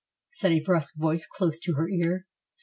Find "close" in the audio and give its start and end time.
1.27-1.59